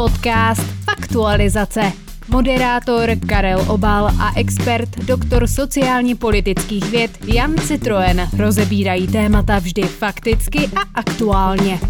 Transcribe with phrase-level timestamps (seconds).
[0.00, 1.92] Podcast Faktualizace.
[2.28, 10.70] Moderátor Karel Obal a expert doktor sociálně politických věd Jan Citroen rozebírají témata vždy fakticky
[10.76, 11.80] a aktuálně.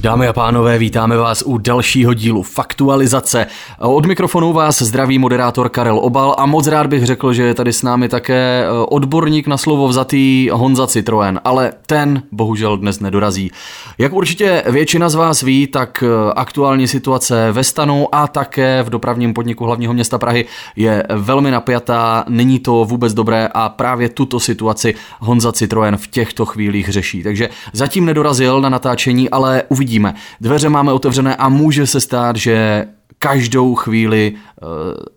[0.00, 3.46] Dámy a pánové, vítáme vás u dalšího dílu Faktualizace.
[3.78, 7.72] Od mikrofonu vás zdraví moderátor Karel Obal a moc rád bych řekl, že je tady
[7.72, 13.50] s námi také eh, odborník na slovo vzatý Honza Citroen, ale ten bohužel dnes nedorazí.
[13.98, 18.90] Jak určitě většina z vás ví, tak eh, aktuální situace ve stanu a také v
[18.90, 20.44] dopravním podniku hlavního města Prahy
[20.76, 26.46] je velmi napjatá, není to vůbec dobré a právě tuto situaci Honza Citroen v těchto
[26.46, 27.22] chvílích řeší.
[27.22, 30.14] Takže zatím nedorazil na natáčení, ale uvidíme uvidíme.
[30.40, 32.86] Dveře máme otevřené a může se stát, že
[33.18, 34.34] každou chvíli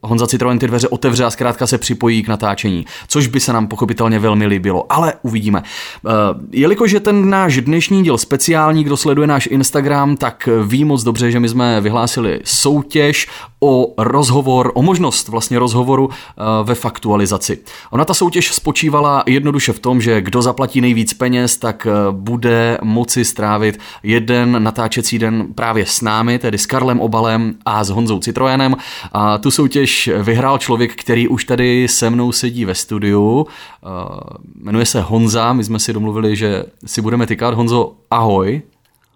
[0.03, 3.67] Honza Citroen ty dveře otevře a zkrátka se připojí k natáčení, což by se nám
[3.67, 5.63] pochopitelně velmi líbilo, ale uvidíme.
[6.03, 6.11] Uh,
[6.51, 11.31] jelikož je ten náš dnešní díl speciální, kdo sleduje náš Instagram, tak ví moc dobře,
[11.31, 13.27] že my jsme vyhlásili soutěž
[13.59, 16.13] o rozhovor, o možnost vlastně rozhovoru uh,
[16.63, 17.59] ve faktualizaci.
[17.91, 23.25] Ona ta soutěž spočívala jednoduše v tom, že kdo zaplatí nejvíc peněz, tak bude moci
[23.25, 28.75] strávit jeden natáčecí den právě s námi, tedy s Karlem Obalem a s Honzou Citroenem.
[29.13, 33.47] A tu soutěž vyhrál člověk, který už tady se mnou sedí ve studiu.
[34.55, 37.53] Jmenuje se Honza, my jsme si domluvili, že si budeme tykat.
[37.53, 38.61] Honzo, ahoj.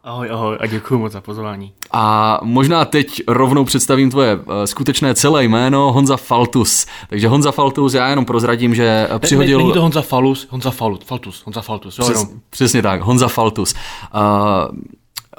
[0.06, 1.72] Ahoj, ahoj a děkuji moc za pozvání.
[1.92, 6.86] A možná teď rovnou představím tvoje eh, skutečné celé jméno, Honza Faltus.
[7.10, 9.58] Takže Honza Faltus, já jenom prozradím, že přihodil...
[9.58, 12.00] Není to Honza Falus, Honza Falut, Faltus, Honza Faltus.
[12.00, 13.74] Jo, Přes, přesně tak, Honza Faltus.
[13.74, 14.78] Uh,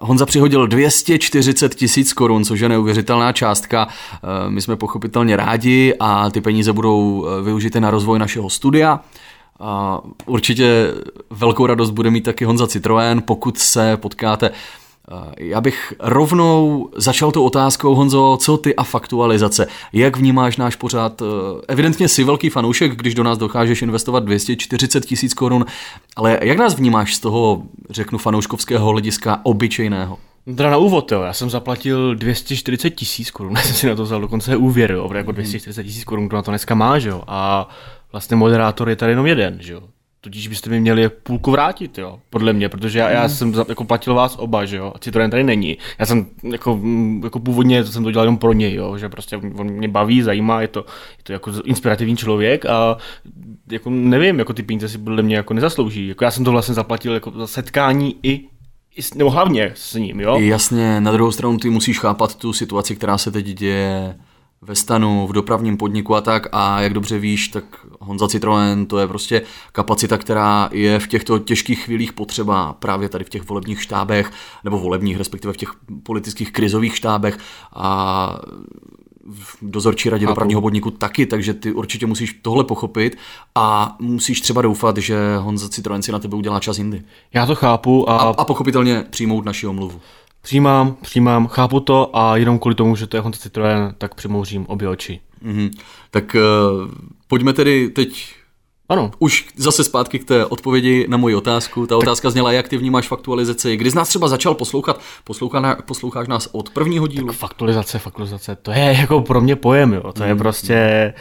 [0.01, 3.89] Honza přihodil 240 tisíc korun, což je neuvěřitelná částka.
[4.15, 9.01] Eh, my jsme pochopitelně rádi a ty peníze budou eh, využity na rozvoj našeho studia.
[9.61, 10.93] A určitě
[11.31, 14.51] velkou radost bude mít taky Honza Citroen, pokud se potkáte
[15.39, 19.67] já bych rovnou začal tou otázkou, Honzo, co ty a faktualizace?
[19.93, 21.23] Jak vnímáš náš pořád?
[21.69, 25.67] Evidentně jsi velký fanoušek, když do nás dokážeš investovat 240 tisíc korun,
[26.17, 30.19] ale jak nás vnímáš z toho, řeknu, fanouškovského hlediska obyčejného?
[30.57, 31.23] Teda na úvod, jo.
[31.23, 35.11] já jsem zaplatil 240 tisíc korun, já jsem si na to vzal dokonce úvěr, jo,
[35.15, 37.69] jako 240 tisíc korun, kdo na to dneska má, že jo, a
[38.13, 39.83] vlastně moderátor je tady jenom jeden, že jo,
[40.27, 43.29] Tudíž byste mi měli půlku vrátit, jo, podle mě, protože já, já hmm.
[43.29, 45.79] jsem jako platil vás oba, že jo, a Citroen tady není.
[45.99, 49.37] Já jsem jako, mm, jako původně jsem to dělal jenom pro něj, jo, že prostě
[49.37, 50.81] on mě baví, zajímá, je to,
[51.19, 52.97] je to jako inspirativní člověk a
[53.71, 56.09] jako nevím, jako ty peníze si podle mě jako nezaslouží.
[56.09, 58.45] Jako já jsem to vlastně zaplatil jako za setkání i
[59.15, 60.39] nebo hlavně s ním, jo?
[60.41, 64.15] Jasně, na druhou stranu ty musíš chápat tu situaci, která se teď děje
[64.63, 67.65] ve stanu, v dopravním podniku a tak a jak dobře víš, tak
[68.01, 73.25] Honza Citroen to je prostě kapacita, která je v těchto těžkých chvílích potřeba právě tady
[73.25, 74.33] v těch volebních štábech
[74.65, 75.71] nebo volebních, respektive v těch
[76.03, 77.39] politických krizových štábech
[77.73, 78.39] a
[79.29, 83.19] v dozorčí radě dopravního podniku taky, takže ty určitě musíš tohle pochopit
[83.55, 87.03] a musíš třeba doufat, že Honza Citroen si na tebe udělá čas jindy.
[87.35, 88.19] Já to chápu a...
[88.19, 90.01] A, a pochopitelně přijmout naši omluvu.
[90.47, 94.67] Přijímám, přijímám, chápu to a jenom kvůli tomu, že to je Honza Citroen, tak přimouřím
[94.67, 95.21] obě oči.
[95.45, 95.71] Mm-hmm.
[96.11, 96.91] Tak uh,
[97.29, 98.35] pojďme tedy teď
[98.89, 99.11] ano.
[99.19, 101.87] Už zase zpátky k té odpovědi na moji otázku.
[101.87, 102.03] Ta tak...
[102.03, 103.77] otázka zněla, jak ty vnímáš faktualizaci.
[103.77, 105.01] Kdy jsi nás třeba začal poslouchat?
[105.25, 107.27] Poslouchá, posloucháš nás od prvního dílu?
[107.27, 110.13] Tak faktualizace, faktualizace, to je jako pro mě pojem, jo.
[110.13, 110.39] To je mm.
[110.39, 111.15] prostě,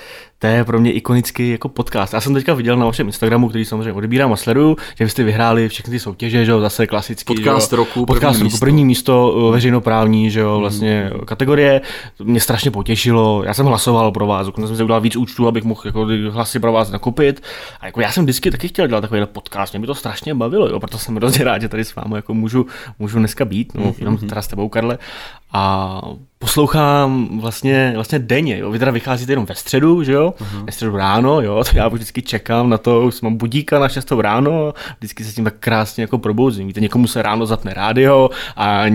[0.45, 2.13] to je pro mě ikonický jako podcast.
[2.13, 5.23] Já jsem teďka viděl na vašem Instagramu, který samozřejmě odebírám a sleduju, že vy jste
[5.23, 7.35] vyhráli všechny ty soutěže, že jo, zase klasický.
[7.35, 8.59] Podcast jo, roku, podcast první roku, místo.
[8.59, 11.25] první místo eh, veřejnoprávní, že jo, vlastně mm.
[11.25, 11.81] kategorie.
[12.17, 13.43] To mě strašně potěšilo.
[13.45, 16.59] Já jsem hlasoval pro vás, dokonce jsem si udělal víc účtů, abych mohl jako hlasy
[16.59, 17.43] pro vás nakupit.
[17.79, 20.69] A jako já jsem vždycky taky chtěl dělat takový podcast, mě by to strašně bavilo,
[20.69, 22.65] jo, proto jsem hrozně rád, že tady s vámi jako můžu,
[22.99, 23.95] můžu dneska být, no, mm-hmm.
[23.99, 24.97] jenom teda s tebou, Karle.
[25.57, 26.01] A
[26.39, 28.71] poslouchám vlastně, vlastně denně, jo.
[28.71, 30.65] Vy teda vycházíte jenom ve středu, že jo, uh-huh.
[30.65, 34.11] ve středu ráno, jo, to já vždycky čekám na to, už mám budíka na 6
[34.11, 36.67] ráno, vždycky se tím tak krásně jako probouzím.
[36.67, 38.85] Víte, někomu se ráno zapne rádio a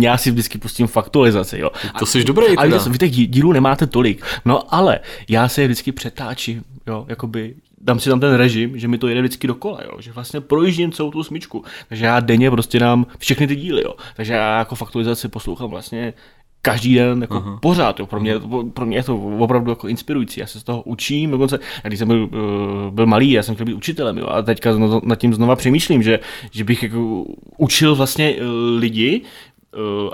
[0.00, 1.70] já si vždycky pustím faktualizaci, jo.
[1.98, 5.68] To jsi dobrý, A víte, vy těch dílů nemáte tolik, no ale já se je
[5.68, 9.80] vždycky přetáčím, jo, jakoby dám si tam ten režim, že mi to jede vždycky dokola,
[9.84, 10.00] jo?
[10.00, 11.64] že vlastně projíždím celou tu smyčku.
[11.88, 13.94] Takže já denně prostě dám všechny ty díly, jo?
[14.16, 16.14] takže já jako faktualizaci poslouchám vlastně
[16.62, 17.58] každý den jako uh-huh.
[17.60, 18.00] pořád.
[18.00, 18.06] Jo.
[18.06, 18.34] Pro, mě,
[18.74, 20.40] pro mě je to opravdu jako inspirující.
[20.40, 21.30] Já se z toho učím.
[21.30, 24.18] Dokonce, když jsem byl, uh, byl malý, já jsem chtěl být učitelem.
[24.18, 24.26] Jo.
[24.26, 24.70] A teďka
[25.02, 26.20] nad tím znova přemýšlím, že,
[26.50, 27.24] že bych jako
[27.56, 29.22] učil vlastně uh, lidi,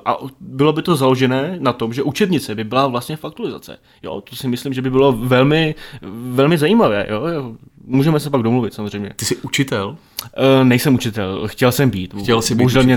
[0.05, 3.79] a bylo by to založené na tom, že učebnice by byla vlastně faktualizace.
[4.03, 5.75] Jo, to si myslím, že by bylo velmi,
[6.33, 7.07] velmi zajímavé.
[7.11, 7.23] Jo?
[7.89, 9.11] Můžeme se pak domluvit samozřejmě.
[9.17, 9.89] Ty jsi učitel?
[10.59, 12.15] Uh, nejsem učitel, chtěl jsem být.
[12.23, 12.97] Chtěl jsi být Bohužel mě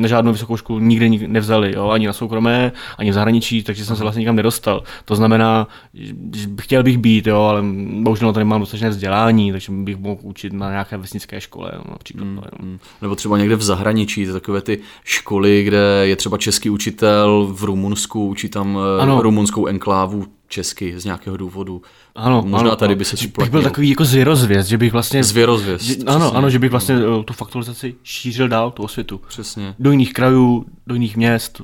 [0.00, 3.84] na žádnou vysokou školu nikdy nik- nevzali, jo, ani na soukromé, ani v zahraničí, takže
[3.84, 4.82] jsem se vlastně nikam nedostal.
[5.04, 6.14] To znamená, že
[6.60, 7.62] chtěl bych být, jo, ale
[8.00, 12.24] bohužel to nemám dostatečné vzdělání, takže bych mohl učit na nějaké vesnické škole, jo, například.
[12.24, 12.40] Mm.
[12.60, 17.48] Mm, Nebo třeba někde v zahraničí, to takové ty školy, kde je třeba český učitel
[17.52, 19.22] v Rumunsku, učí tam eh, Ano.
[19.22, 21.82] rumunskou enklávu česky z nějakého důvodu.
[22.14, 22.98] Ano, Možná ano, tady ano.
[22.98, 23.44] by se Že uplatnil.
[23.46, 25.24] bych byl takový jako zvěrozvěst, že bych vlastně...
[25.24, 25.84] Zvěrozvěst.
[25.84, 26.12] že, přesně.
[26.12, 29.20] ano, ano, že bych vlastně eh, tu faktualizaci šířil dál, tu osvětu.
[29.28, 29.74] Přesně.
[29.78, 31.62] Do jiných krajů, do jiných měst.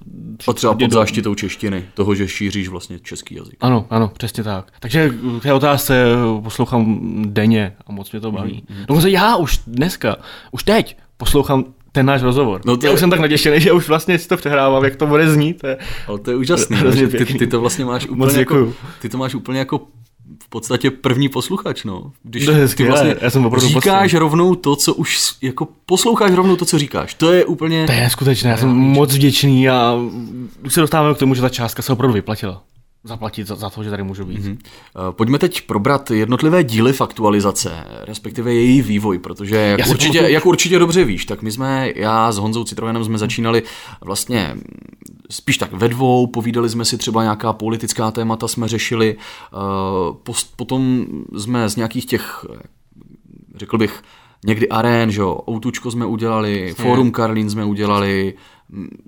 [0.48, 3.56] A třeba pod záštitou češtiny, toho, že šíříš vlastně český jazyk.
[3.60, 4.72] Ano, ano, přesně tak.
[4.80, 6.04] Takže k té otázce
[6.42, 8.62] poslouchám denně a moc mě to baví.
[8.68, 10.16] Mhm, Mm, Dokonce já už dneska,
[10.50, 11.64] už teď poslouchám
[11.98, 12.60] ten náš rozhovor.
[12.64, 14.96] No to já je- už jsem tak natěšený, že už vlastně si to přehrávám, jak
[14.96, 15.60] to bude znít.
[15.60, 18.54] To je- Ale to je úžasný, že ty, ty, to vlastně máš Moc úplně jako,
[18.54, 18.74] děkuju.
[19.00, 19.78] ty to máš úplně jako
[20.42, 22.12] v podstatě první posluchač, no.
[22.22, 24.18] Když To je ty vlastně já jsem opravdu říkáš poctěn.
[24.20, 27.14] rovnou to, co už, jako posloucháš rovnou to, co říkáš.
[27.14, 27.86] To je úplně...
[27.86, 29.94] To je neskutečné, já jsem moc vděčný a
[30.64, 32.62] už se dostáváme k tomu, že ta částka se opravdu vyplatila.
[33.04, 34.38] Zaplatit za, za to, že tady můžu být.
[34.40, 34.58] Mm-hmm.
[35.10, 40.46] Pojďme teď probrat jednotlivé díly faktualizace, respektive její vývoj, protože jak Já určitě, pamatuju- jak
[40.46, 43.62] určitě dobře víš, tak my jsme, já s Honzou Citroenem jsme začínali
[44.04, 44.62] vlastně mm,
[45.30, 49.56] spíš tak ve dvou, povídali jsme si třeba nějaká politická témata, jsme řešili, eh,
[50.22, 51.06] post- potom
[51.38, 52.44] jsme z nějakých těch,
[53.56, 54.02] řekl bych,
[54.46, 58.34] někdy arén, že jo, Outučko jsme udělali, Fórum Karlín jsme udělali,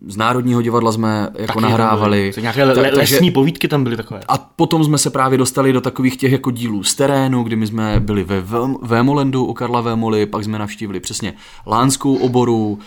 [0.07, 2.33] z Národního divadla jsme jako nahrávali.
[2.41, 4.21] Nějaké le- Tak- le- takže- lesní povídky tam byly takové.
[4.29, 7.67] a potom jsme se právě dostali do takových těch jako dílů z terénu, kdy my
[7.67, 11.35] jsme byli ve Vém- Vémolendu u Karla Vémoly, pak jsme navštívili přesně
[11.67, 12.79] Lánskou oboru,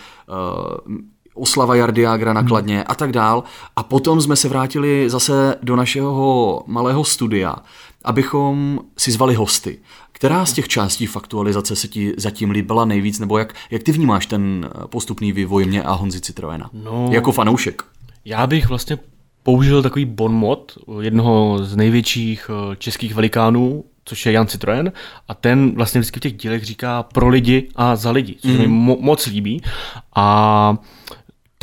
[0.88, 0.96] uh,
[1.34, 3.44] oslava Jardiagra na Kladně a tak dál.
[3.76, 7.56] A potom jsme se vrátili zase do našeho malého studia,
[8.04, 9.78] abychom si zvali hosty.
[10.12, 14.26] Která z těch částí faktualizace se ti zatím líbila nejvíc, nebo jak, jak ty vnímáš
[14.26, 16.70] ten eh, postupný vývoj mě a Honzi Citroena?
[16.72, 17.08] No.
[17.12, 17.82] Jako fanoušek.
[18.24, 18.98] Já bych vlastně
[19.42, 24.92] použil takový bonmot jednoho z největších eh, českých velikánů, což je Jan Citroen,
[25.28, 28.58] a ten vlastně vždycky v těch dílech říká pro lidi a za lidi, což mm.
[28.58, 29.62] mi mo- moc líbí.
[30.14, 30.76] A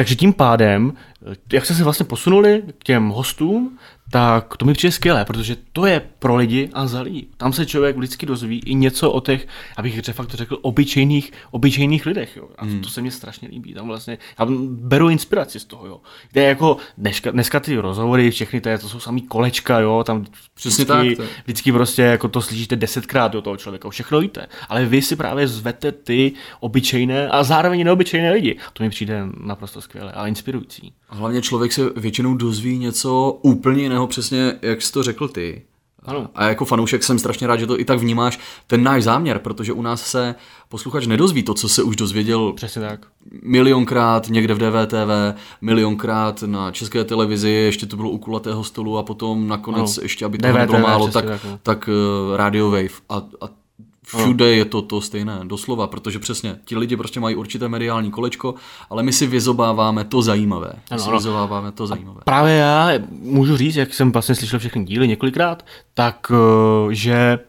[0.02, 0.94] takže tím pádem,
[1.32, 3.78] eh, jak jsme se vlastně posunuli k těm hostům,
[4.12, 7.28] tak to mi přijde skvělé, protože to je pro lidi a za lidi.
[7.38, 9.48] Tam se člověk vždycky dozví i něco o těch,
[9.78, 12.38] abych de facto řekl, obyčejných, obyčejných lidech.
[12.38, 12.48] Jo.
[12.58, 13.74] A to, to se mně strašně líbí.
[13.74, 15.88] Tam vlastně, já beru inspiraci z toho.
[15.88, 16.02] Jo.
[16.32, 20.04] Kde jako dneska, dneska ty rozhovory, všechny to, je, to jsou samý kolečka, jo.
[20.06, 24.48] Tam Přesně vždycky, tak, vždycky prostě jako to slyšíte desetkrát do toho člověka, všechno víte.
[24.70, 28.58] Ale vy si právě zvete ty obyčejné a zároveň neobyčejné lidi.
[28.74, 30.94] To mi přijde naprosto skvělé a inspirující.
[31.10, 35.62] A Hlavně člověk se většinou dozví něco úplně jiného, přesně jak jsi to řekl ty.
[36.06, 36.30] Ano.
[36.36, 39.74] A jako fanoušek jsem strašně rád, že to i tak vnímáš, ten náš záměr, protože
[39.74, 40.36] u nás se
[40.70, 43.06] posluchač nedozví to, co se už dozvěděl Přesně tak.
[43.44, 49.04] milionkrát někde v DVTV, milionkrát na české televizi, ještě to bylo u kulatého stolu a
[49.04, 50.04] potom nakonec Ano.
[50.04, 51.60] ještě, aby DVTV, nebylo málo, tak, tak, no.
[51.64, 53.61] tak uh, Radio Wave a, a
[54.06, 58.56] všude je to to stejné, doslova, protože přesně ti lidi prostě mají určité mediální kolečko,
[58.90, 60.72] ale my si vyzobáváme to zajímavé.
[60.76, 62.22] My Ano, si vyzobáváme to zajímavé.
[62.26, 67.40] Právě já můžu říct, jak jsem vlastně slyšel všechny díly několikrát, tak eh, že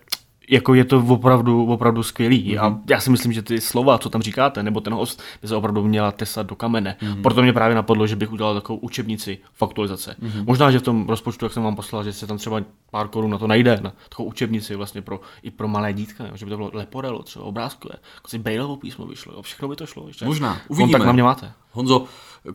[0.51, 2.55] jako je to opravdu, opravdu skvělý.
[2.55, 2.65] Mm-hmm.
[2.65, 5.57] A já si myslím, že ty slova, co tam říkáte, nebo ten host, by se
[5.57, 6.97] opravdu měla tesat do kamene.
[7.01, 7.23] Mm-hmm.
[7.23, 10.17] Proto mě právě napadlo, že bych udělal takovou učebnici faktualizace.
[10.23, 10.45] Mm-hmm.
[10.47, 13.31] Možná, že v tom rozpočtu, jak jsem vám poslal, že se tam třeba pár korun
[13.31, 16.51] na to najde, na takovou učebnici vlastně pro, i pro malé dítka, jo, že by
[16.51, 20.09] to bylo leporelo, třeba obrázkové, jako si Bailovo písmo vyšlo, jo, všechno by to šlo.
[20.09, 20.25] Ještě.
[20.25, 20.93] Možná, uvidíme.
[20.93, 21.53] Kontakt na mě máte.
[21.73, 22.05] Honzo,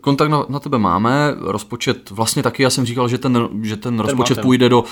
[0.02, 4.00] kontakt na, na tebe máme, rozpočet vlastně taky, já jsem říkal, že ten, že ten
[4.00, 4.88] rozpočet máte, půjde do uh,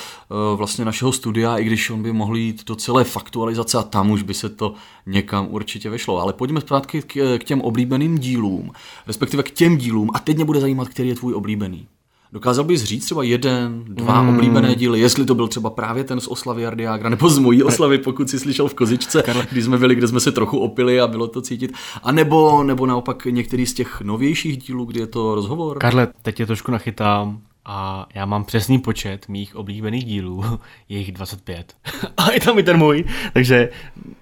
[0.58, 4.22] vlastně našeho studia, i když on by mohl jít do celé faktualizace a tam už
[4.24, 4.74] by se to
[5.06, 6.22] někam určitě vešlo.
[6.22, 8.72] Ale pojďme zpátky k, k těm oblíbeným dílům,
[9.08, 11.88] respektive k těm dílům a teď mě bude zajímat, který je tvůj oblíbený.
[12.36, 14.30] Dokázal bys říct třeba jeden, dva Hmm.
[14.30, 14.36] mm.
[14.36, 17.98] oblíbené díly, jestli to byl třeba právě ten z oslavy Jardiágra, nebo z mojí oslavy,
[17.98, 21.28] pokud si slyšel v Kozičce, když jsme byli, kde jsme se trochu opili a bylo
[21.28, 21.74] to cítit,
[22.04, 25.80] a nebo, nebo naopak některý z těch novějších dílů, kdy je to rozhovor.
[25.80, 30.44] Karle, teď je trošku nachytám a já mám přesný počet mých oblíbených dílů,
[30.90, 31.74] je jich 25.
[32.18, 33.70] a je tam i ten můj, takže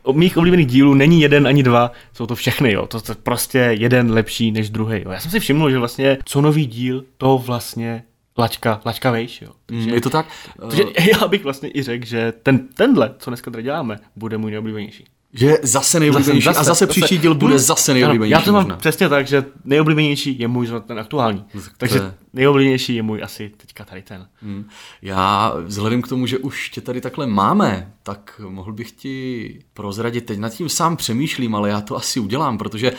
[0.03, 2.87] o mých oblíbených dílů není jeden ani dva, jsou to všechny, jo.
[2.87, 5.01] To je prostě jeden lepší než druhý.
[5.05, 5.11] Jo.
[5.11, 8.03] Já jsem si všiml, že vlastně co nový díl, to vlastně
[8.37, 9.49] laťka, laťka vejš, jo.
[9.71, 10.25] Mm, je to tak?
[10.69, 10.83] Takže
[11.21, 15.05] já bych vlastně i řekl, že ten, tenhle, co dneska tady děláme, bude můj nejoblíbenější.
[15.35, 18.31] Že je zase nejoblíbenější a zase příští díl bude Hm, zase nejoblíbenější.
[18.31, 18.75] Já to mám možná.
[18.77, 21.43] přesně tak, že nejoblíbenější je můj ten aktuální.
[21.53, 24.27] No tak Takže je- nejoblíbenější je můj asi teďka tady ten.
[24.41, 24.65] Hmm.
[25.01, 30.25] Já vzhledem k tomu, že už tě tady takhle máme, tak mohl bych ti prozradit,
[30.25, 32.97] teď nad tím sám přemýšlím, ale já to asi udělám, protože uh,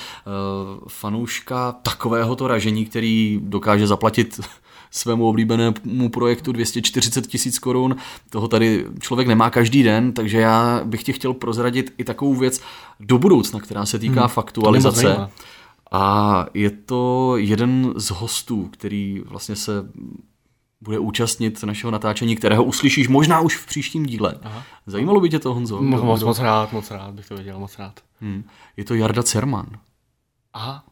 [0.89, 4.41] fanouška takovéhoto ražení, který dokáže zaplatit
[4.95, 7.97] svému oblíbenému projektu 240 tisíc korun.
[8.31, 12.61] Toho tady člověk nemá každý den, takže já bych ti chtěl prozradit i takovou věc
[13.01, 15.29] do budoucna, která se týká hmm, faktualizace.
[15.93, 19.73] A je to jeden z hostů, který vlastně se
[20.81, 24.35] bude účastnit našeho natáčení, kterého uslyšíš možná už v příštím díle.
[24.43, 24.63] Aha.
[24.87, 25.83] Zajímalo by tě to, Honzo?
[25.83, 28.01] Moc, moc, moc rád, moc rád bych to věděl, moc rád.
[28.21, 28.45] Hmm.
[28.77, 29.67] Je to Jarda Cerman.
[30.53, 30.85] Aha,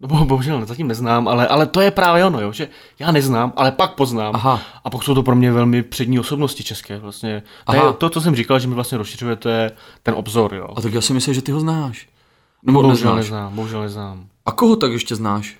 [0.00, 3.72] No, bohužel zatím neznám, ale, ale to je právě ono, jo, že já neznám, ale
[3.72, 4.34] pak poznám.
[4.34, 4.60] Aha.
[4.84, 6.98] A pak jsou to pro mě velmi přední osobnosti české.
[6.98, 7.42] Vlastně.
[7.66, 9.70] To, je to, co jsem říkal, že mi vlastně rozšiřujete
[10.02, 10.54] ten obzor.
[10.54, 10.68] Jo.
[10.76, 12.08] A tak já si myslím, že ty ho znáš.
[12.62, 13.24] Nebo bohužel neznáš.
[13.24, 14.26] neznám, bohužel neznám.
[14.46, 15.56] A koho tak ještě znáš?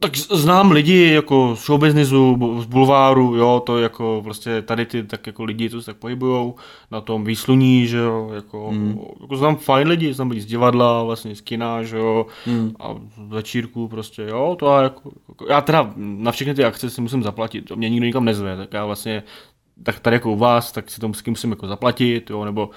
[0.00, 5.26] Tak znám lidi jako z showbiznisu, z bulváru, jo, to jako vlastně tady ty tak
[5.26, 6.54] jako lidi, co se tak pohybujou
[6.90, 9.00] na tom výsluní, že jo, jako, hmm.
[9.20, 12.72] jako znám fajn lidi, znám lidi z divadla, vlastně z kina, že jo, hmm.
[12.80, 16.90] a z večírku prostě, jo, to a jako, jako, já teda na všechny ty akce
[16.90, 19.22] si musím zaplatit, to mě nikdo nikam nezve, tak já vlastně
[19.82, 22.70] tak tady jako u vás, tak si to musím jako zaplatit, jo, nebo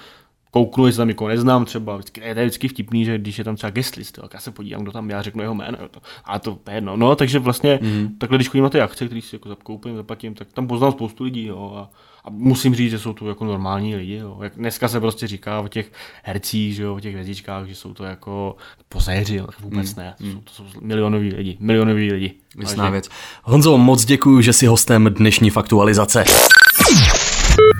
[0.52, 3.56] kouknu, jestli tam někoho neznám třeba, vždycky, je to vždycky vtipný, že když je tam
[3.56, 6.38] třeba guest list, tak já se podívám, kdo tam, já řeknu jeho jméno, to, a
[6.38, 6.96] to je jedno.
[6.96, 8.08] No, takže vlastně mm.
[8.18, 11.24] takhle, když chodím na ty akce, které si jako zakoupím, zaplatím, tak tam poznám spoustu
[11.24, 11.90] lidí, jo, a,
[12.24, 14.38] a, musím říct, že jsou to jako normální lidi, jo.
[14.42, 15.92] Jak dneska se prostě říká o těch
[16.22, 18.56] hercích, že jo, o těch hvězdičkách, že jsou to jako
[18.88, 20.02] pozéři, jo, tak vůbec mm.
[20.02, 22.34] ne, to jsou, to jsou milionoví lidi, milionoví lidi.
[22.60, 23.08] Jasná věc.
[23.42, 26.24] Honzo, moc děkuji, že jsi hostem dnešní faktualizace.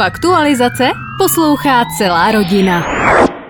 [0.03, 2.87] Faktualizace poslouchá celá rodina.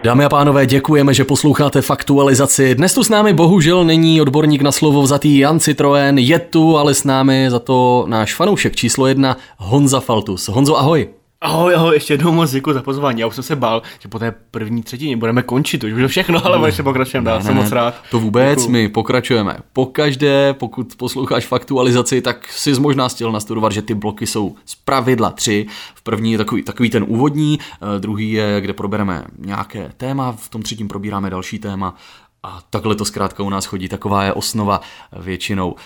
[0.05, 2.75] Dámy a pánové, děkujeme, že posloucháte faktualizaci.
[2.75, 6.95] Dnes tu s námi bohužel není odborník na slovo vzatý Jan Citroen, je tu, ale
[6.95, 10.49] s námi za to náš fanoušek číslo jedna Honza Faltus.
[10.49, 11.22] Honzo, ahoj.
[11.43, 13.21] Ahoj, ahoj, ještě jednou moc děkuji za pozvání.
[13.21, 16.09] Já už jsem se bál, že po té první třetině budeme končit, to už bude
[16.09, 17.95] všechno, ale ještě pokračujeme dál, jsem moc rád.
[18.11, 18.73] To vůbec, děkuju.
[18.73, 19.57] my pokračujeme.
[19.73, 25.31] Pokaždé, pokud posloucháš faktualizaci, tak si možná chtěl nastudovat, že ty bloky jsou z pravidla
[25.31, 25.67] tři.
[25.95, 30.49] V první je takový, takový ten úvodní, eh, druhý je, kde probereme nějaké téma, v
[30.49, 31.95] tom třetím probíráme další téma
[32.43, 34.81] a takhle to zkrátka u nás chodí, taková je osnova
[35.19, 35.71] většinou.
[35.71, 35.79] Uh,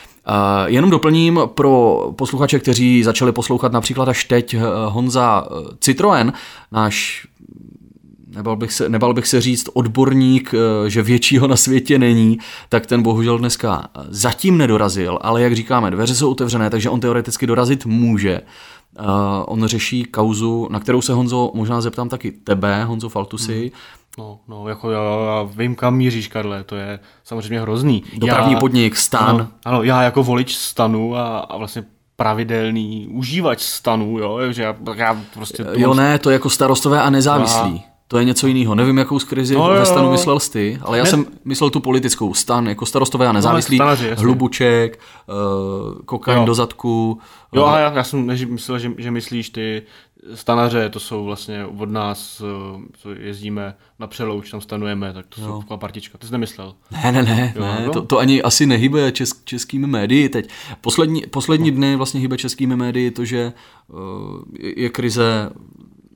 [0.66, 6.32] jenom doplním pro posluchače, kteří začali poslouchat například až teď uh, Honza uh, Citroen,
[6.72, 7.26] náš
[8.36, 10.54] nebal bych, se, nebal bych se říct odborník,
[10.86, 16.14] že většího na světě není, tak ten bohužel dneska zatím nedorazil, ale jak říkáme, dveře
[16.14, 18.40] jsou otevřené, takže on teoreticky dorazit může.
[19.00, 19.06] Uh,
[19.46, 23.70] on řeší kauzu, na kterou se Honzo možná zeptám taky tebe, Honzo Faltusi, hmm.
[24.18, 28.04] No, no, jako já, já vím, kam míříš, Karle, to je samozřejmě hrozný.
[28.16, 29.28] Dopravní já, podnik, stan.
[29.28, 31.84] Ano, ano, já jako volič stanu a, a vlastně
[32.16, 35.64] pravidelný užívač stanu, jo, že já, já prostě...
[35.64, 37.84] To jo, ne, to je jako starostové a nezávislí.
[37.86, 37.96] A...
[38.08, 38.74] To je něco jiného.
[38.74, 41.10] Nevím, jakou krizi no, ve stanu myslel ty, ale já ne.
[41.10, 42.34] jsem myslel tu politickou.
[42.34, 46.44] Stan jako starostové a no, nezávislí, no, stanaři, hlubuček, uh, kokain jo.
[46.44, 47.20] do zadku.
[47.52, 49.82] Jo, uh, a já, já jsem myslel, že, že myslíš ty
[50.34, 55.40] stanaře, to jsou vlastně od nás, eh, co jezdíme na přelouč, tam stanujeme, tak to
[55.40, 55.46] jo.
[55.46, 56.18] jsou taková partička.
[56.18, 56.74] Ty jsi nemyslel?
[56.90, 57.82] Ne, ne, ne, jo, ne.
[57.86, 57.92] No?
[57.92, 60.48] To, to, ani asi nehybe česk, českými médii teď.
[60.80, 61.76] Poslední, poslední no.
[61.76, 63.52] dny vlastně hybe českými médii to, že
[63.88, 63.98] uh,
[64.58, 65.50] je krize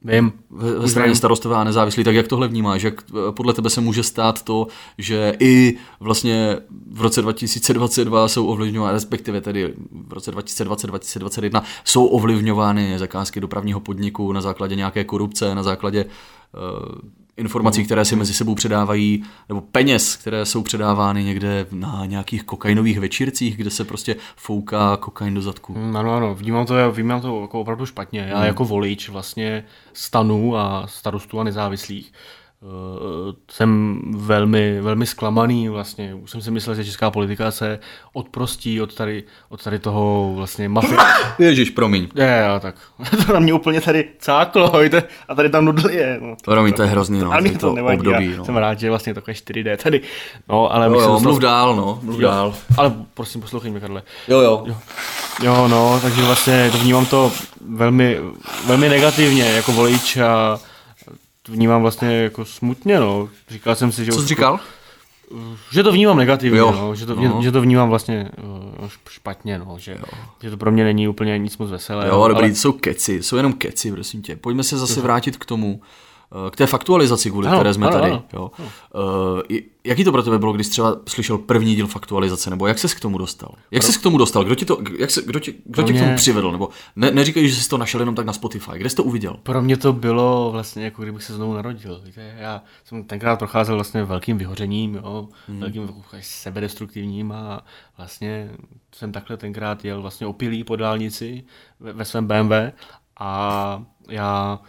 [0.04, 0.32] Vím.
[0.50, 2.82] Ve, ve straně starostové a nezávislí, tak jak tohle vnímáš?
[2.82, 4.66] Jak eh, podle tebe se může stát to,
[4.98, 6.56] že i vlastně
[6.90, 9.74] v roce 2022 jsou ovlivňovány, respektive tedy
[10.06, 17.10] v roce 2020-2021 jsou ovlivňovány zakázky dopravního podniku na základě nějaké korupce, na základě uh,
[17.40, 23.00] informací, které si mezi sebou předávají, nebo peněz, které jsou předávány někde na nějakých kokainových
[23.00, 25.74] večírcích, kde se prostě fouká kokain do zadku.
[25.74, 28.26] Mm, ano, ano, vnímám to, vnímám to jako opravdu špatně.
[28.28, 28.46] Já hmm.
[28.46, 32.12] jako volič vlastně stanu a starostů a nezávislých
[33.50, 36.14] jsem velmi, velmi zklamaný vlastně.
[36.14, 37.78] Už jsem si myslel, že česká politika se
[38.12, 40.98] odprostí od tady, od tady toho vlastně mafie.
[41.38, 42.08] Ježíš, promiň.
[42.14, 42.74] Je, já, tak.
[43.26, 44.72] to na mě úplně tady cáklo
[45.28, 46.18] a tady tam nudl je.
[46.22, 46.36] No.
[46.44, 47.32] Promiň, to je hrozný, no.
[47.32, 48.44] Ale to, to nevadí, období, no.
[48.44, 50.00] jsem rád, že vlastně takové 4D tady.
[50.48, 51.40] No, ale jo, jo, mluv to...
[51.40, 52.54] dál, no, mluv jo, dál.
[52.76, 54.02] Ale prosím, poslouchej mě, Karle.
[54.28, 54.76] Jo, jo, jo.
[55.42, 57.32] Jo, no, takže vlastně to vnímám to
[57.68, 58.18] velmi,
[58.66, 60.60] velmi negativně jako volič a
[61.50, 63.28] vnímám vlastně jako smutně, no.
[63.48, 64.12] Říkal jsem si, že...
[64.12, 64.60] Co jsi říkal?
[65.72, 66.72] Že to vnímám negativně, jo.
[66.72, 67.42] No, že, to, no.
[67.42, 68.30] že to vnímám vlastně
[68.80, 70.18] uh, špatně, no, že, jo.
[70.42, 72.08] že to pro mě není úplně nic moc veselé.
[72.08, 72.54] Jo, dobrý, ale...
[72.54, 74.36] jsou keci, jsou jenom keci, prosím tě.
[74.36, 75.80] Pojďme se zase vrátit k tomu,
[76.50, 78.10] k té faktualizaci, kvůli Ano, které jsme ano, tady.
[78.10, 78.24] ano.
[78.32, 78.50] Jo.
[78.94, 82.94] Uh, jaký to pro tebe bylo, když třeba slyšel první díl faktualizace, nebo jak ses
[82.94, 83.54] k tomu dostal?
[83.70, 84.44] Jak ses k tomu dostal?
[84.44, 86.52] Kdo, ti to, jak se, kdo, tě, kdo tě k mě- tomu přivedl?
[86.52, 88.70] Nebo ne, neříkej, že jsi to našel jenom tak na Spotify.
[88.74, 89.36] Kde jsi to uviděl?
[89.42, 92.00] Pro mě to bylo vlastně jako kdybych se znovu narodil.
[92.04, 95.60] Víte, já jsem tenkrát procházel vlastně velkým vyhořením, jo, hmm.
[95.60, 97.60] velkým jako sebedestruktivním a
[97.96, 98.50] vlastně
[98.94, 101.44] jsem takhle tenkrát jel vlastně opilý po dálnici
[101.80, 102.52] ve, ve svém BMW
[103.20, 104.60] a já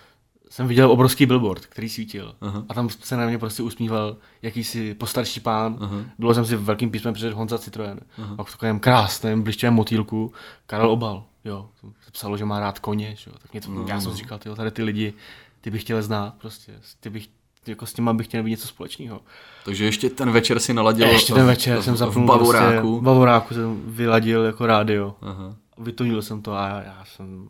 [0.51, 2.35] jsem viděl obrovský billboard, který svítil.
[2.41, 2.65] Uh-huh.
[2.69, 5.77] A tam se na mě prostě usmíval jakýsi postarší pán.
[6.19, 7.99] Bylo jsem si velkým písmem před Honza Citroen.
[8.19, 8.35] Uh-huh.
[8.37, 10.33] A v takovém krásném blištěném motýlku
[10.65, 11.23] Karel Obal.
[11.45, 11.69] Jo,
[12.05, 13.15] se psalo, že má rád koně.
[13.27, 13.33] Jo.
[13.41, 15.13] Tak mě to, no, já jsem si říkal, tyjo, tady ty lidi,
[15.61, 16.73] ty bych chtěl znát prostě.
[16.99, 17.27] Ty bych,
[17.67, 19.21] jako s těma bych chtěl být něco společného.
[19.65, 22.71] Takže ještě ten večer si naladil Ještě ten večer v, jsem zapnul v Bavoráku.
[22.71, 25.15] Prostě, v Bavoráku jsem vyladil jako rádio.
[25.21, 25.55] Aha.
[25.77, 27.47] Vytonil jsem to a já, já jsem,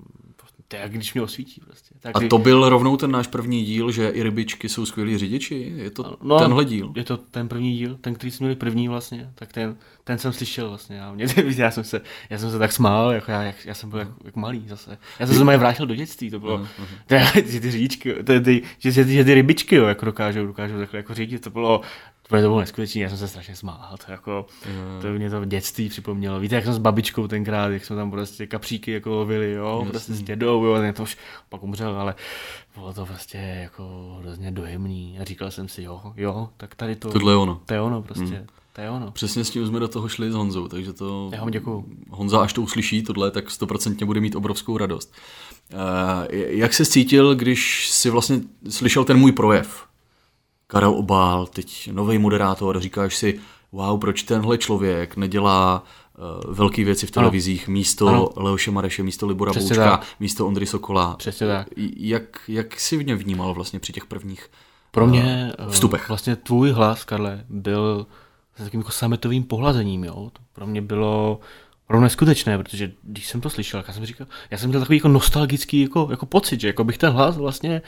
[0.72, 1.96] to je jak když mě osvítí prostě.
[2.00, 5.74] Tak A to byl rovnou ten náš první díl, že i rybičky jsou skvělí řidiči?
[5.76, 6.94] Je to no, tenhle díl?
[6.96, 10.34] Je to ten první díl, ten, který jsme měli první vlastně, tak ten, ten jsem
[10.34, 11.02] slyšel vlastně.
[11.02, 11.26] A mě,
[11.58, 14.10] já, jsem se, já jsem se tak smál, jako já, jak, já jsem byl jak,
[14.24, 14.98] jak, malý zase.
[15.20, 16.68] Já jsem se normálně vrátil do dětství, to bylo,
[17.08, 20.06] to, je- že ty řidičky, to, ty, že, že, ty, že ty rybičky, jo, jako
[20.06, 21.82] dokážou, dokážou takhle jako řídit, to bylo,
[22.32, 24.46] to bylo, to bylo neskutečné, já jsem se strašně smál, to jako,
[25.02, 26.40] to mě to dětství připomnělo.
[26.40, 30.14] Víte, jak jsem s babičkou tenkrát, jak jsme tam prostě kapříky jako lovili, jo, prostě
[30.14, 31.18] s dědou, jo, to už
[31.50, 32.16] pak umřel, ale
[32.76, 37.10] bylo to prostě jako hrozně dojemný a říkal jsem si, jo, jo, tak tady to,
[37.10, 37.62] Tohle je ono.
[37.66, 39.12] to je ono prostě, to je ono.
[39.12, 41.30] Přesně s tím jsme do toho šli s Honzou, takže to...
[41.34, 41.86] Já vám děkuju.
[42.10, 45.14] Honza, až to uslyší tohle, tak stoprocentně bude mít obrovskou radost.
[45.74, 45.80] Uh,
[46.32, 49.91] jak se cítil, když si vlastně slyšel ten můj projev?
[50.72, 53.40] Karel Obál, teď nový moderátor, říkáš si,
[53.72, 55.84] wow, proč tenhle člověk nedělá
[56.48, 58.30] uh, velké věci v televizích místo Ano.
[58.36, 60.08] Leoše Mareše, místo Libora Přesně Boučka, tak.
[60.20, 61.16] místo Ondry Sokola.
[61.18, 61.68] Přesně tak.
[61.98, 64.48] Jak, jak jsi mě vnímal vlastně při těch prvních
[64.92, 66.08] Pro mě eh, vstupech.
[66.08, 68.08] vlastně tvůj hlas, Karle, byl
[68.56, 70.30] s takým jako sametovým pohlazením, jo.
[70.34, 71.40] To pro mě bylo
[71.92, 74.98] opravdu neskutečné, protože když jsem to slyšel, tak já jsem říkal, já jsem měl takový
[74.98, 77.82] jako nostalgický jako, jako pocit, že jako bych ten hlas vlastně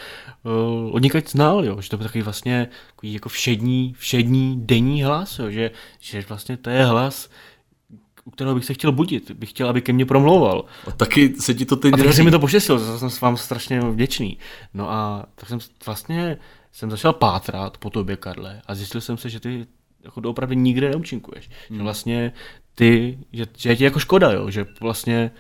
[0.44, 5.40] uh, od znal, jo, že to byl takový vlastně takový jako všední, všední denní hlas,
[5.40, 7.30] jo, že, že vlastně to je hlas,
[8.26, 10.66] u kterého bych se chtěl budit, bych chtěl, aby ke mně promlouval.
[10.88, 13.10] A taky se ti to teď A taky se mi to poštěstilo, za to jsem
[13.10, 14.38] s vám strašně vděčný.
[14.74, 16.38] No a tak jsem vlastně
[16.72, 19.68] jsem začal pátrat po tobě, Karle, a zjistil jsem se, že ty
[20.04, 21.50] jako doopravdy nikde neúčinkuješ.
[21.70, 21.78] Hmm.
[21.78, 22.34] Že vlastně
[22.76, 25.32] ty, že, že je ti jako škoda, jo, že vlastně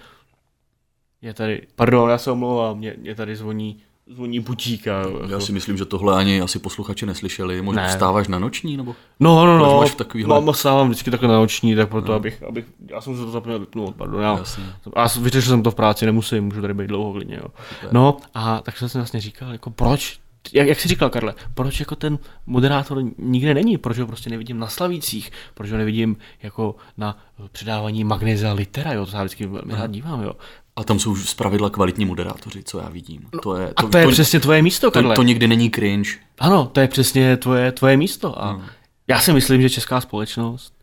[1.22, 5.02] je tady, pardon, já se omlouvám, mě, mě tady zvoní, zvoní butíka.
[5.02, 5.42] Jo, Já jako.
[5.42, 7.62] si myslím, že tohle ani asi posluchači neslyšeli.
[7.62, 7.90] Možná Ne.
[7.90, 8.96] vstáváš na noční, nebo?
[9.20, 12.44] No, no, Proč no, máš takovýhle- mám, stávám vždycky takhle na noční, tak proto, abych,
[12.44, 14.64] abych, já jsem se to zapomněl vypnout, pardon, já, Jasně.
[14.96, 17.48] a vyřešil jsem to v práci, nemusím, můžu tady být dlouho klidně, jo.
[17.92, 20.20] No a tak jsem si vlastně říkal, jako proč,
[20.54, 24.60] jak, jak jsi říkal, Karle, proč jako ten moderátor nikde není, proč ho prostě nevidím
[24.60, 27.18] na Slavících, proč ho nevidím jako na
[27.52, 30.34] předávání Magneza Litera, jo, to se vždycky velmi rád dívám, jo.
[30.76, 33.30] A tam jsou z pravidla kvalitní moderátoři, co já vidím.
[33.44, 35.16] to je, A to, je přesně tvoje místo, to, Karle.
[35.16, 36.10] to nikdy není cringe.
[36.40, 38.44] Ano, to je přesně tvoje, tvoje místo.
[38.44, 38.62] A
[39.08, 40.74] já si myslím, že česká společnost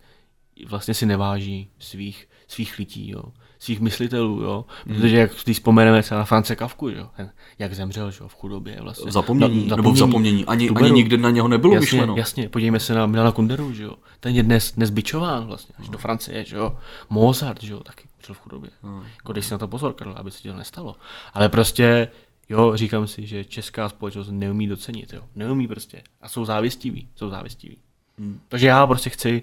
[0.69, 3.23] vlastně si neváží svých, svých lidí, jo,
[3.61, 4.65] svých myslitelů, jo.
[4.85, 8.35] Protože jak když vzpomeneme třeba na France Kafku, jo, ten, jak zemřel, že jo, v
[8.35, 9.11] chudobě vlastně.
[9.11, 10.47] V zapomnění, Na- nebo v zapomnění.
[10.47, 10.87] Ani, Tuberu.
[10.87, 12.17] ani nikdy na něho nebylo jasně, myšleno.
[12.17, 13.95] Jasně, podívejme se na Milana Kunderu, že jo.
[14.21, 16.79] Ten je dnes, dnes bičován vlastně, až do Francie, že jo.
[17.11, 18.71] Mozart, že jo, taky žil v chudobě.
[19.17, 20.97] Jako dej si na to pozor, Karel, aby se ti to nestalo.
[21.35, 22.09] Ale prostě,
[22.49, 25.23] jo, říkám si, že česká společnost neumí docenit, jo.
[25.35, 26.03] Neumí prostě.
[26.21, 27.77] A jsou závistiví, jsou závistiví.
[28.19, 28.41] Hmm.
[28.49, 29.43] Takže já prostě chci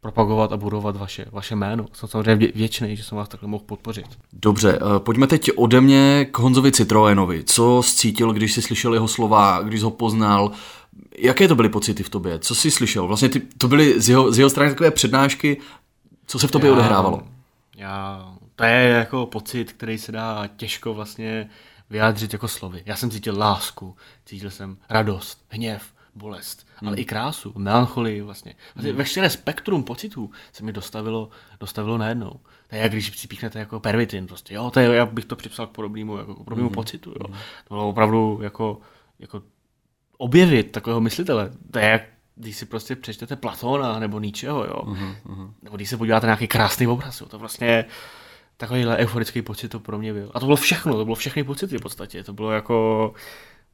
[0.00, 1.86] propagovat a budovat vaše, vaše jméno.
[1.92, 4.06] Jsem samozřejmě vděčný, že jsem vás takhle mohl podpořit.
[4.32, 7.44] Dobře, eh, pojďme teď ode mě k Honzovi Citroenovi.
[7.44, 10.50] Co cítil, když jsi slyšel jeho slova, když jsi ho poznal?
[11.18, 12.38] Jaké to byly pocity v tobě?
[12.38, 13.06] Co jsi slyšel?
[13.06, 15.60] Vlastně ty, to byly z jeho, z jeho strany takové přednášky,
[16.26, 17.22] co se v tobě odehrávalo?
[17.76, 21.50] Já, to je jako pocit, který se dá těžko vlastně
[21.90, 22.82] vyjádřit jako slovy.
[22.86, 25.82] Já jsem cítil lásku, cítil jsem radost, hněv,
[26.14, 26.67] bolest.
[26.86, 28.54] Ale i krásu, melancholii vlastně.
[28.74, 28.98] vlastně hmm.
[28.98, 31.28] Veškeré spektrum pocitů se mi dostavilo,
[31.60, 32.40] dostavilo najednou.
[32.68, 35.36] To je jak když si píchnete jako pervitin prostě, jo, to je, já bych to
[35.36, 36.74] připsal k podobnému, jako k podobnému hmm.
[36.74, 37.26] pocitu, jo.
[37.68, 38.78] To bylo opravdu jako,
[39.18, 39.42] jako
[40.18, 41.50] objevit takového myslitele.
[41.70, 42.02] To je jak
[42.38, 44.82] když si prostě přečtete Platona nebo Nietzscheho, jo.
[44.84, 45.52] Uh-huh.
[45.62, 47.26] Nebo když se podíváte na nějaký krásný obraz, jo.
[47.26, 47.84] To vlastně
[48.56, 50.30] takovýhle euforický pocit to pro mě byl.
[50.34, 52.24] A to bylo všechno, to bylo všechny pocity v podstatě.
[52.24, 53.12] To bylo jako,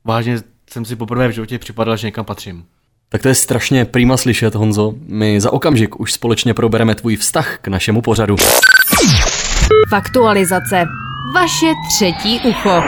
[0.04, 0.38] vážně
[0.70, 2.66] jsem si poprvé v životě připadal, že někam patřím.
[3.14, 4.94] Tak to je strašně prýma slyšet, Honzo.
[5.06, 8.36] My za okamžik už společně probereme tvůj vztah k našemu pořadu.
[9.90, 10.84] Faktualizace.
[11.34, 12.82] Vaše třetí ucho.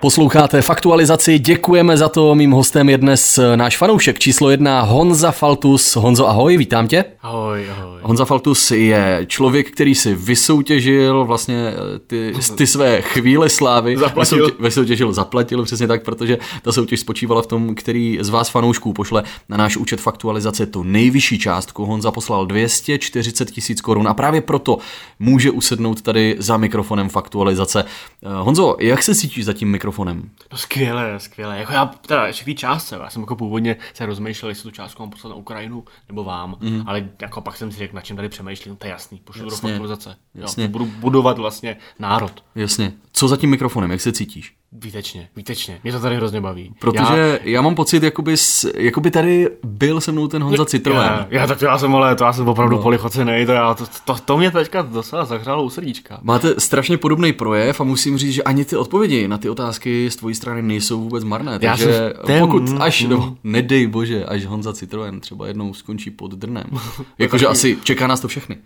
[0.00, 2.34] Posloucháte faktualizaci, děkujeme za to.
[2.34, 5.96] Mým hostem je dnes náš fanoušek číslo jedna Honza Faltus.
[5.96, 7.04] Honzo, ahoj, vítám tě.
[7.22, 7.98] Ahoj, ahoj.
[8.02, 11.72] Honza Faltus je člověk, který si vysoutěžil vlastně
[12.06, 13.96] ty, ty své chvíle slávy.
[13.96, 14.38] Zaplatil.
[14.38, 18.92] Vysoutě, vysoutěžil, zaplatil přesně tak, protože ta soutěž spočívala v tom, který z vás fanoušků
[18.92, 21.84] pošle na náš účet faktualizace tu nejvyšší částku.
[21.84, 24.78] Honza poslal 240 tisíc korun a právě proto
[25.18, 27.84] může usednout tady za mikrofonem faktualizace.
[28.40, 29.87] Honzo, jak se cítíš za tím mikrofonem?
[30.52, 31.58] No skvěle, skvěle.
[31.58, 34.70] Jako já, teda ještě k té částce, já jsem jako původně se rozmýšlel, jestli tu
[34.70, 36.82] částku mám poslat na Ukrajinu nebo vám, mm.
[36.86, 39.50] ale jako pak jsem si řekl, na čem tady přemýšlím, to je jasný, pošlu do.
[40.34, 42.44] Jo, budu budovat vlastně národ.
[42.54, 42.92] Jasně.
[43.18, 44.54] Co za tím mikrofonem, jak se cítíš?
[44.72, 45.80] Výtečně, výtečně.
[45.82, 46.74] Mě to tady hrozně baví.
[46.78, 48.34] Protože já, já mám pocit, jakoby,
[48.74, 51.02] jakoby tady byl se mnou ten Honza Citroen.
[51.02, 52.82] Já, já, tak já jsem, ale to já jsem opravdu no.
[52.82, 56.18] polichocený, to, já, to, to, to, mě teďka docela zahřálo u srdíčka.
[56.22, 60.16] Máte strašně podobný projev a musím říct, že ani ty odpovědi na ty otázky z
[60.16, 61.58] tvojí strany nejsou vůbec marné.
[61.60, 63.10] Já takže ten- pokud až, mm.
[63.10, 66.66] no, nedej bože, až Honza Citroen třeba jednou skončí pod drnem.
[67.18, 68.56] Jakože asi čeká nás to všechny.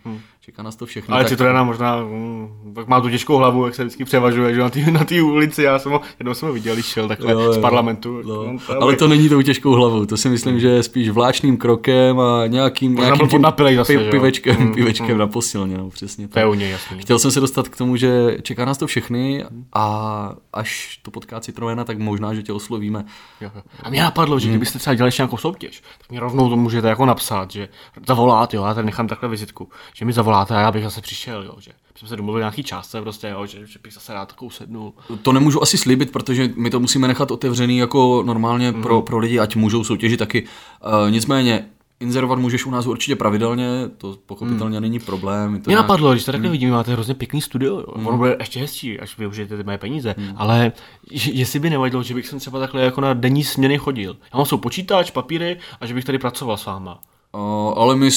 [0.41, 1.13] Čeká nás to všechny.
[1.13, 4.61] Ale tak- Citroena možná, mm, tak má tu těžkou hlavu, jak se vždycky převažuje, že
[4.61, 7.33] na té na té ulici, já jsem ho, jednou jsem ho viděl, když šel takhle
[7.33, 8.23] Jo, jo, z parlamentu.
[8.25, 11.09] No, No, to ale to není tou těžkou hlavou, to si myslím, že je spíš
[11.09, 14.01] vláčným krokem a nějakým, Možná nějakým byl podnapilej zase, jo?
[14.11, 16.41] pivečkem, Mm, pivečkem na posilně, no, přesně To tak.
[16.41, 16.99] je u něj jasný.
[16.99, 21.41] Chtěl jsem se dostat k tomu, že čeká nás to všechny a až to potká
[21.41, 23.05] Citroena, tak možná, že tě oslovíme.
[23.41, 23.63] Jo, jo.
[23.83, 27.07] A mě napadlo, že kdybyste třeba dělali nějakou soutěž, tak mi rovnou to můžete jako
[27.07, 27.69] napsat, že
[28.07, 31.43] zavoláte, jo, já tady nechám takhle vizitku, že mi zavoláte a já bych zase přišel,
[31.43, 34.51] jo, že jsme se domluvili nějaký částce prostě, jo, že, že bych zase rád takovou
[34.51, 34.93] sednul.
[35.23, 38.83] To nemůžu asi slíbit, protože my to musíme nechat otevřený jako normálně Mhm.
[38.83, 40.43] pro, pro lidi, ať můžou soutěžit taky.
[40.43, 41.65] Uh, nicméně,
[42.01, 43.67] inzerovat můžeš u nás určitě pravidelně,
[43.99, 45.55] to pochopitelně není problém.
[45.55, 47.85] je To Mě nějak- napadlo, když to takhle vidím, máte hrozně pěkný studio, jo.
[47.87, 50.73] ono bude ještě hezčí, až využijete ty moje peníze, ale
[51.11, 54.17] že- jestli by nevadilo, že bych sem třeba takhle jako na denní směny chodil.
[54.33, 56.99] Já mám svou počítač, papíry a že bych tady pracoval s váma.
[57.35, 57.41] Uh,
[57.77, 58.09] ale my,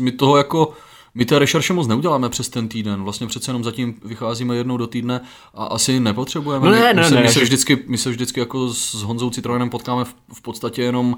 [0.00, 0.72] my toho jako,
[1.14, 4.86] my té rešerše moc neuděláme přes ten týden, vlastně přece jenom zatím vycházíme jednou do
[4.86, 5.20] týdne
[5.54, 6.66] a asi nepotřebujeme.
[6.66, 8.94] No my, ne, my, ne, se, ne, my, se vždycky, my se vždycky jako s
[8.94, 11.16] Honzou Citroenem potkáme v, v podstatě jenom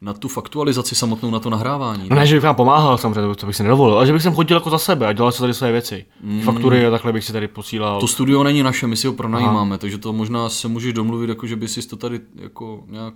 [0.00, 2.06] na tu faktualizaci samotnou, na to nahrávání.
[2.10, 4.34] No ne, že bych vám pomáhal samozřejmě, to bych si nedovolil, ale že bych sem
[4.34, 6.04] chodil jako za sebe a dělal si tady své věci.
[6.44, 8.00] Faktury a takhle bych si tady posílal.
[8.00, 11.46] To studio není naše, my si ho pronajímáme, takže to možná se můžeš domluvit, jako
[11.46, 13.14] že by si to tady jako nějak,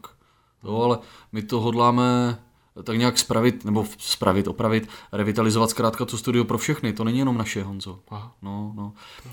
[0.65, 0.99] jo, ale
[1.33, 2.39] my to hodláme
[2.83, 7.39] tak nějak spravit, nebo spravit, opravit, revitalizovat zkrátka to studio pro všechny, to není jenom
[7.39, 7.99] naše, Honzo.
[8.11, 8.33] Aha.
[8.43, 8.93] No, no.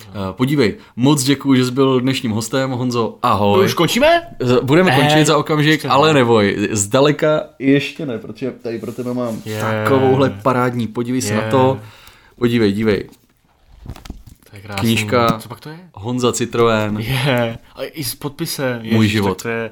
[0.10, 3.66] Eh, Podívej, moc děkuji, že jsi byl dnešním hostem, Honzo, ahoj.
[3.66, 4.22] Už končíme?
[4.64, 5.90] Budeme Ne, končit za okamžik, ne.
[5.90, 9.62] ale neboj, zdaleka ještě ne, protože tady pro tebe mám Je.
[9.62, 11.42] takovouhle parádní, podívej se Je.
[11.42, 11.80] na to,
[12.36, 13.10] podívej, dívej,
[14.50, 14.82] To je krásný.
[14.82, 15.40] Knížka.
[15.40, 15.80] Co pak to je?
[15.94, 17.58] Honza Citroen, Je.
[17.76, 18.78] A i s podpisem.
[18.84, 19.28] Můj Ježiš, život.
[19.38, 19.70] tak To je,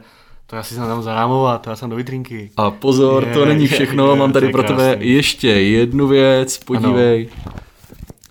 [0.52, 2.52] to já si jsem tam zarámovat, to já jsem do vitrinky.
[2.58, 5.48] A pozor, Je, to není je, všechno, je, mám to tady je pro tebe ještě
[5.50, 7.30] jednu věc, podívej.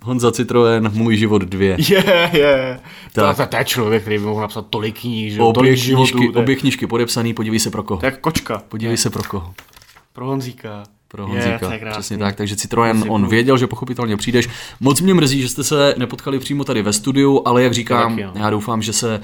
[0.01, 1.77] Honza Citroen, můj život dvě.
[1.89, 2.79] Je, je.
[3.13, 3.37] To, Tak.
[3.37, 6.11] to, to, je člověk, který by mohl napsat tolik kníž, Obě tolik životů.
[6.11, 7.99] knížky, to je- obě knížky podepsaný, podívej se pro koho.
[7.99, 8.63] To je jako kočka.
[8.69, 9.53] Podívej se pro koho.
[10.13, 10.83] Pro Honzíka.
[11.07, 12.35] Pro Je, Honzíka, to je přesně tak.
[12.35, 14.49] Takže Citroen, on věděl, že pochopitelně přijdeš.
[14.79, 18.31] Moc mě mrzí, že jste se nepotkali přímo tady ve studiu, ale jak říkám, no.
[18.35, 19.21] já doufám, že se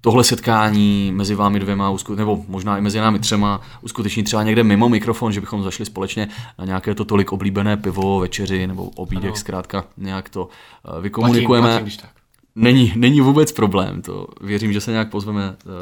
[0.00, 4.88] tohle setkání mezi vámi dvěma, nebo možná i mezi námi třema, uskuteční třeba někde mimo
[4.88, 9.36] mikrofon, že bychom zašli společně na nějaké to tolik oblíbené pivo, večeři nebo obídek, Ano.
[9.36, 11.68] zkrátka nějak to eh, Platím, vykomunikujeme.
[11.68, 12.10] platím, když tak.
[12.54, 15.72] Není, není vůbec problém, to věřím, že se nějak pozveme uh,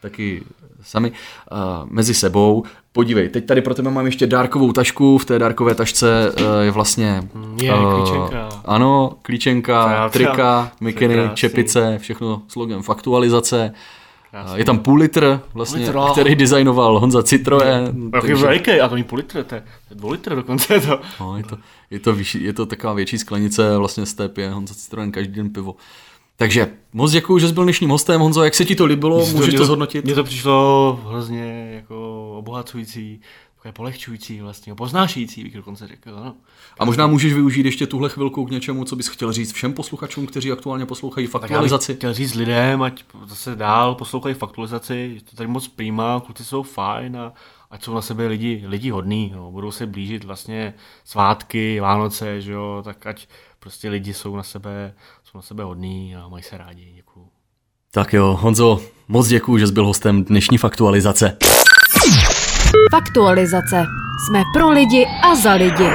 [0.00, 0.42] taky
[0.82, 1.56] sami uh,
[1.90, 2.64] mezi sebou.
[2.96, 6.70] Podívej, teď tady pro tebe mám ještě dárkovou tašku, v té dárkové tašce uh, je
[6.70, 7.22] vlastně...
[7.62, 8.48] Je, klíčenka.
[8.64, 11.36] Ano, To klíčenka, já- trika, to je mikiny, krásný.
[11.36, 13.72] čepice, všechno s logem faktualizace.
[14.30, 14.52] Krásný.
[14.52, 18.10] Uh, je tam půl litr, vlastně, Půl litr, který designoval Honza Citroen.
[18.14, 21.00] Jaký veliký, a to není půl litr, to je, to je dvou litr dokonce to.
[21.20, 21.56] No, je, to,
[21.90, 25.34] je, to vyšší, je to taková větší sklenice, vlastně z té pije Honza Citroen každý
[25.34, 25.74] den pivo.
[26.38, 28.20] Takže moc děkuji, že jsi byl dnešním hostem.
[28.20, 29.26] Honzo, jak se ti to líbilo?
[29.26, 30.04] Můžeš mě to zhodnotit?
[30.04, 33.20] Mně to přišlo hrozně jako obohacující,
[33.56, 36.34] takové polehčující vlastně, poznášející bych dokonce řekl, ano.
[36.78, 40.26] A možná můžeš využít ještě tuhle chvilku k něčemu, co bys chtěl říct všem posluchačům,
[40.26, 41.94] kteří aktuálně poslouchají Tak já bych faktualizaci.
[41.94, 46.62] chtěl říct lidem, ať zase dál poslouchají faktualizaci, je to tady moc prýmá, kluci jsou
[46.62, 47.32] fajn a
[47.70, 49.50] ať jsou na sebe lidi, lidi hodný, no.
[49.50, 54.94] budou se blížit vlastně svátky, Vánoce, že jo, tak ať prostě lidi jsou na sebe,
[55.24, 57.28] jsou na sebe hodný a mají se rádi, děkuju.
[57.90, 61.36] Tak jo, Honzo, moc děkuji, že jsi byl hostem dnešní faktualizace.
[62.90, 63.84] Faktualizace.
[64.26, 65.88] Jsme pro lidi a za lidi.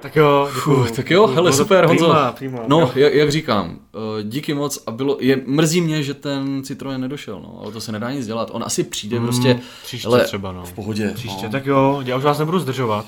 [0.00, 0.76] Tak jo, děkuju.
[0.80, 2.04] Uh, tak jo, hele, super, Honzo.
[2.06, 2.58] prima, prima.
[2.66, 7.00] No, jak, jak říkám, eh, díky moc a bylo, je, mrzí mě, že ten Citroen
[7.00, 8.48] nedošel, no, ale to se nedá nic dělat.
[8.52, 10.64] On asi přijde prostě, Mm, příště hele, třeba, no.
[10.64, 11.10] v pohodě.
[11.14, 11.52] Příště, no.
[11.52, 13.06] tak jo, já už vás nebudu zdržovat.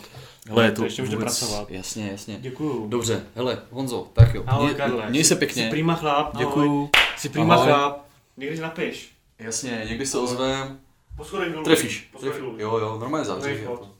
[0.48, 1.70] Hele, to ještě můžete pracovat.
[1.70, 2.36] Jasně, jasně.
[2.40, 2.86] Děkuju.
[2.88, 4.42] Dobře, hele, Honzo, tak jo.
[4.46, 5.10] Ahoj, Měj- Karle.
[5.10, 5.66] Měj se Jsi pěkně.
[5.70, 6.36] prima chlap.
[6.36, 6.90] Děkuju.
[7.16, 8.04] Jsi prima chlap.
[8.36, 9.10] Někdy napiš.
[9.38, 10.76] Jasně, někdy se ozvem.
[11.18, 11.64] Po schodech dolů.
[11.64, 12.08] Trefíš.
[12.12, 12.56] Po schodech dolů.
[12.58, 13.60] Jo, jo, normálně zavřeš.
[13.60, 13.90] Jako.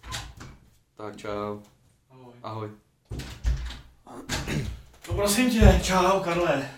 [0.96, 1.58] Tak čau.
[2.10, 2.34] Ahoj.
[2.42, 2.70] Ahoj.
[5.08, 6.70] No prosím tě, čau Karle.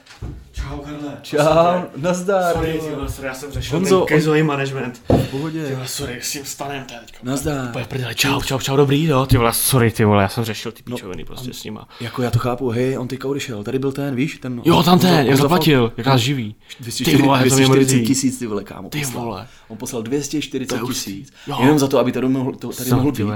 [0.71, 1.19] Čau Karle.
[1.23, 2.53] Čau, nazdar.
[2.53, 5.03] Sorry, ty vole, sorry, já jsem řešil Honzo, ten krizový management.
[5.09, 5.75] V pohodě.
[5.75, 7.19] vole, sorry, s tím stanem teďka.
[7.23, 7.69] Nazdar.
[7.69, 10.45] Úplně v prdeli, čau, čau, čau, dobrý, jo, ty vole, sorry, ty vole, já jsem
[10.45, 11.89] řešil ty píčoviny prostě s nima.
[12.01, 14.63] Jako já to chápu, hej, on teďka odešel, tady byl ten, víš, ten...
[14.65, 16.55] Jo, tam ten, on jak zaplatil, jak nás živí.
[16.79, 18.07] Ty 240, vole, to mě 240 mrzí.
[18.07, 18.89] tisíc, ty vole, kámo.
[18.89, 19.47] Ty vole.
[19.69, 21.13] On poslal 240 To je hustý.
[21.13, 23.27] tisíc, jenom za to, aby tady mohl, to, tady mohl být.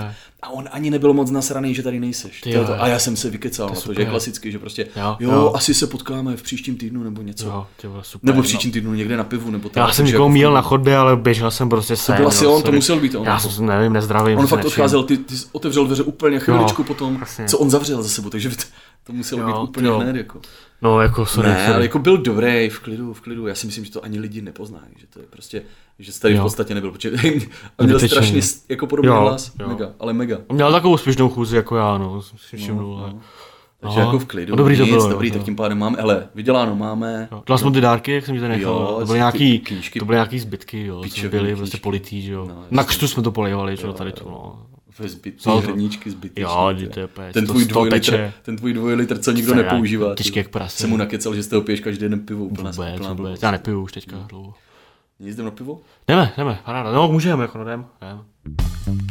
[0.42, 2.40] A on ani nebyl moc nasraný, že tady nejseš.
[2.40, 2.82] Ty to je to.
[2.82, 4.86] A já jsem se vykecal, to, že je klasicky, že prostě,
[5.20, 5.52] jo.
[5.54, 7.46] asi se potkáme v příštím týdnu nebo něco.
[7.46, 8.26] Jo, vole, super.
[8.26, 8.42] Nebo no.
[8.42, 9.76] příštím týdnu někde na pivu, nebo tak.
[9.88, 12.16] Já jsem někoho jako- míjel na chodbě, ale běžel jsem prostě sem.
[12.16, 13.26] byl asi jo, on, to musel být on.
[13.26, 14.38] Já jsem, nevím, nezdravím.
[14.38, 17.44] On fakt odcházel, ty, ty otevřel dveře úplně chviličku potom, jasně.
[17.44, 18.56] co on zavřel za sebou, takže to,
[19.04, 19.98] to muselo Jo, být úplně jo.
[19.98, 20.16] hned.
[20.16, 20.40] Jako.
[20.82, 21.72] No, jako, sorry, ne, sorry.
[21.74, 23.46] ale jako byl dobrý, v klidu, v klidu.
[23.46, 25.62] Já si myslím, že to ani lidi nepoznají, že to je prostě,
[25.98, 26.42] že tady v Jo.
[26.42, 27.10] podstatě nebyl, protože
[27.76, 29.68] on měl strašně jako podobný Jo, hlas, jo.
[29.68, 30.38] mega, ale mega.
[30.52, 32.96] Měl takovou úspěšnou chůzi jako já, no, jsem si všimnul.
[32.96, 33.04] no.
[33.04, 33.14] ale-
[33.84, 34.06] Takže No.
[34.06, 35.44] jako v klidu, No, dobrý to nic, bylo, dobrý, jo, tak jo.
[35.44, 37.42] tím pádem máme, hele, vyděláno máme, Jo.
[37.46, 38.72] Dal jsem mu ty dárky, jak jsem ti to nechal.
[38.72, 39.98] Jo, to byly nějaký, knížky.
[39.98, 41.56] to byly nějaký zbytky, jo, co byly knížky.
[41.56, 42.46] prostě politý, že jo.
[42.48, 44.58] No, Na křtu jsme to polejovali, že jo, tady tu, no.
[44.98, 45.56] ve zbytky, to?
[45.60, 46.42] hrníčky zbytečný.
[46.42, 48.32] Jo, to je ten to tvůj dvojlitr, teče.
[48.42, 50.14] ten tvůj dvojlitr, co nikdo nepoužívá.
[50.14, 50.76] těžký jak prase.
[50.78, 52.76] Jsem mu nakecal, že z toho piješ každý den pivo, Vůbec,
[53.08, 53.42] vůbec.
[53.42, 54.54] Já nepiju už teďka dlouho.
[55.20, 55.80] Nic jdem na pivo?
[56.08, 56.92] Jdeme, jdeme, paráda.
[56.92, 59.03] No, můžeme, jako no, jdem, jdem.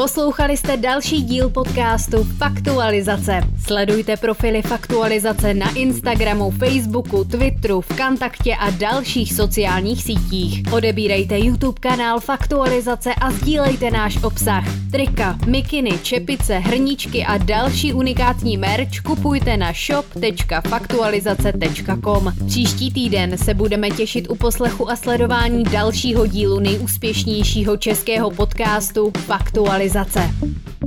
[0.00, 3.40] Poslouchali jste další díl podcastu Faktualizace.
[3.66, 10.62] Sledujte profily Faktualizace na Instagramu, Facebooku, Twitteru, Vkontaktě a dalších sociálních sítích.
[10.72, 14.64] Odebírejte YouTube kanál Faktualizace a sdílejte náš obsah.
[14.90, 22.32] Trika, mikiny, čepice, hrníčky a další unikátní merch kupujte na shop.faktualizace.com.
[22.46, 29.89] Příští týden se budeme těšit u poslechu a sledování dalšího dílu nejúspěšnějšího českého podcastu Faktualizace
[29.90, 30.79] civilizace.